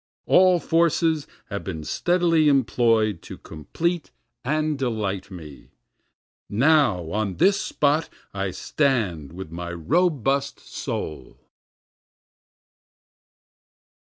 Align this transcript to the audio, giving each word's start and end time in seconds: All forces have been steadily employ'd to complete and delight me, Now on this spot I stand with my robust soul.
All 0.25 0.59
forces 0.59 1.27
have 1.51 1.63
been 1.63 1.83
steadily 1.83 2.47
employ'd 2.49 3.21
to 3.21 3.37
complete 3.37 4.09
and 4.43 4.75
delight 4.75 5.29
me, 5.29 5.69
Now 6.49 7.11
on 7.11 7.35
this 7.35 7.61
spot 7.61 8.09
I 8.33 8.49
stand 8.49 9.31
with 9.31 9.51
my 9.51 9.71
robust 9.71 10.59
soul. 10.59 11.37